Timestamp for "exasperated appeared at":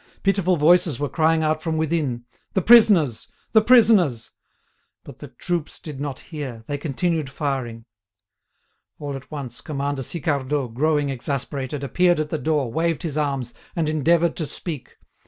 11.09-12.31